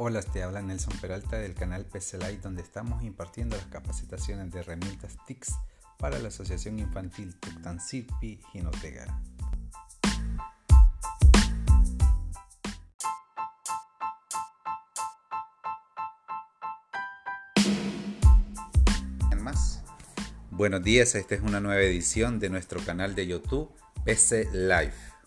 Hola, 0.00 0.22
te 0.22 0.44
habla 0.44 0.62
Nelson 0.62 0.96
Peralta 1.00 1.38
del 1.38 1.54
canal 1.54 1.84
PCLI 1.84 2.36
donde 2.36 2.62
estamos 2.62 3.02
impartiendo 3.02 3.56
las 3.56 3.66
capacitaciones 3.66 4.52
de 4.52 4.60
herramientas 4.60 5.16
TICS 5.26 5.56
para 5.98 6.20
la 6.20 6.28
Asociación 6.28 6.78
Infantil 6.78 7.34
Tuctancirpi 7.34 8.38
Jinotega. 8.52 9.20
Buenos 20.52 20.82
días, 20.82 21.14
esta 21.16 21.34
es 21.34 21.40
una 21.40 21.60
nueva 21.60 21.82
edición 21.82 22.38
de 22.38 22.50
nuestro 22.50 22.80
canal 22.80 23.14
de 23.16 23.26
YouTube 23.26 23.70
PC 24.04 24.48
Live. 24.52 25.17